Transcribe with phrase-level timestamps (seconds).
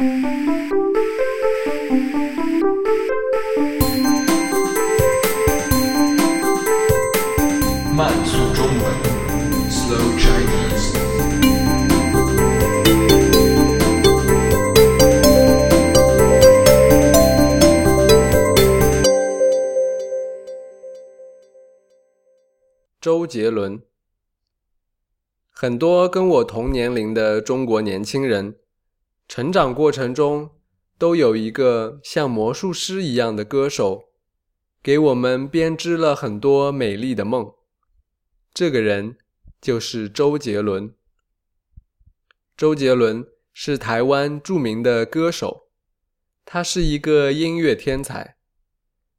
[0.00, 0.08] 慢
[8.24, 8.80] 速中文
[9.68, 10.96] ，Slow Chinese。
[23.02, 23.82] 周杰伦，
[25.50, 28.56] 很多跟我同年龄的中国年轻人，
[29.30, 30.50] 成长过程中
[30.98, 34.08] 都有一个像魔术师一样的歌手，
[34.82, 37.48] 给我们编织了很多美丽的梦。
[38.52, 39.18] 这个人
[39.60, 40.92] 就是周杰伦。
[42.56, 45.68] 周杰伦是台湾著名的歌手，
[46.44, 48.34] 他是一个音乐天才，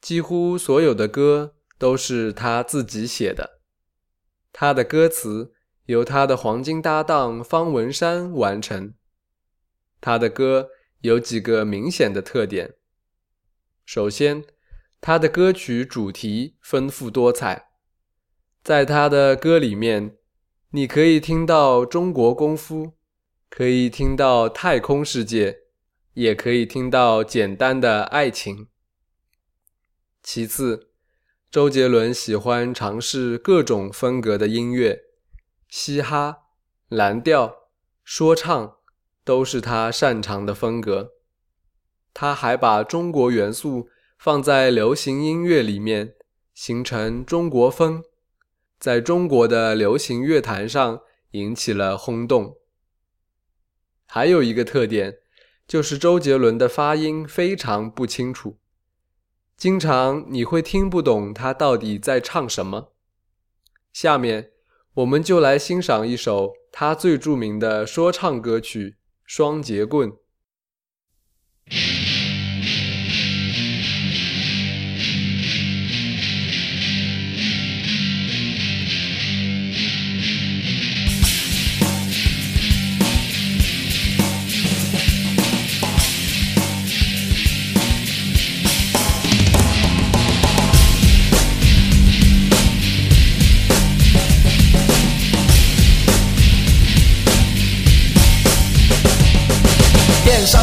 [0.00, 3.60] 几乎所有的歌都是他自己写的。
[4.52, 5.52] 他的歌词
[5.84, 8.94] 由他的黄金搭档方文山完成。
[10.02, 10.70] 他的歌
[11.02, 12.74] 有几个明显的特点：
[13.86, 14.44] 首先，
[15.00, 17.68] 他的歌曲主题丰富多彩，
[18.64, 20.18] 在他的歌里面，
[20.72, 22.98] 你可以听到中国功夫，
[23.48, 25.60] 可以听到太空世界，
[26.14, 28.66] 也可以听到简单的爱情。
[30.20, 30.90] 其次，
[31.48, 35.00] 周杰伦喜欢尝试各种风格的音乐，
[35.68, 36.38] 嘻哈、
[36.88, 37.68] 蓝调、
[38.02, 38.78] 说唱
[39.24, 41.12] 都是他擅长的风格。
[42.14, 46.14] 他还把中国元素放在流行音乐里面，
[46.54, 48.02] 形成中国风，
[48.78, 51.00] 在中国的流行乐坛上
[51.30, 52.56] 引起了轰动。
[54.04, 55.18] 还有一个特点，
[55.66, 58.58] 就是周杰伦的发音非常不清楚。
[59.56, 62.92] 经常你会听不懂他到底在唱什么。
[63.92, 64.50] 下面
[64.94, 68.90] 我们就来欣赏一首他最著名的说唱歌曲
[69.34, 70.10] 《双节棍》。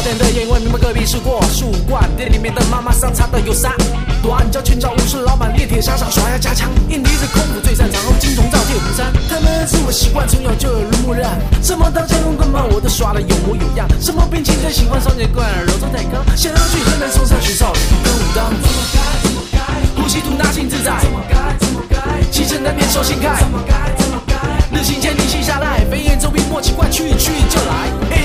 [0.00, 2.08] 烧店的烟味，明白隔壁是过树冠。
[2.16, 3.74] 店里面的妈妈桑擦的有啥？
[4.22, 9.12] 短脚拳脚武士老板练铁砂掌耍呀加强，印尼的功夫最擅长，后金钟罩铁虎山。
[9.28, 11.38] 他们是我习惯，从小就耳濡目染。
[11.62, 13.86] 什么刀枪棍棍棒我都耍的有模有样。
[14.00, 16.24] 什么兵器最喜欢双截棍，柔中带刚。
[16.36, 18.48] 想要去河南嵩山学少林跟武当。
[18.48, 18.98] 怎么该？
[19.22, 20.02] 怎么该？
[20.02, 20.96] 呼吸吐纳心自在。
[21.00, 21.36] 怎么该？
[21.60, 21.96] 怎么该？
[22.30, 23.36] 气沉丹田手心开。
[23.40, 23.92] 怎么该？
[24.00, 24.34] 怎么该？
[24.72, 27.90] 日行千里心下来，飞檐走壁莫奇怪，去去就来。
[28.12, 28.16] 哎，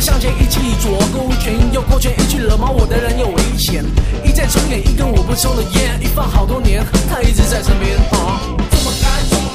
[0.00, 3.84] 向前一记左勾拳右勾拳一句惹毛我的人有危险。
[4.24, 7.96] 一再重演一根我不抽的烟一放好多年他一直在身边。
[8.12, 8.40] 啊
[8.70, 8.92] 怎么
[9.30, 9.46] 怎么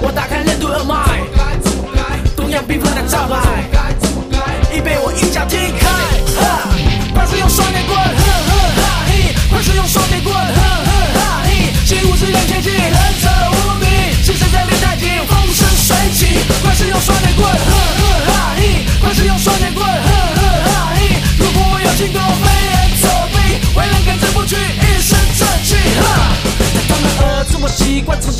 [0.00, 1.20] 我打开任督二脉
[1.60, 3.68] 怎么怎么东亚病夫的招牌
[4.00, 4.44] 怎么怎么
[4.74, 5.61] 已被我一脚踢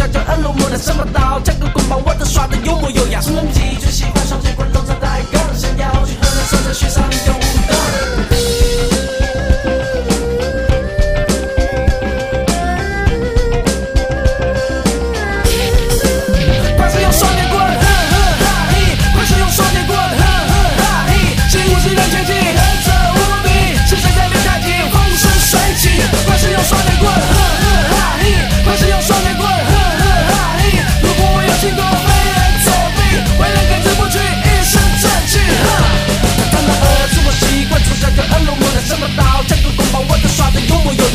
[0.02, 0.20] 他叫
[0.68, 1.38] 的什么刀？
[1.40, 3.22] 加个棍棒我都耍的有模有样。
[3.22, 7.41] 什么机器喜欢上截棍龙中带刚想要去河南山学少林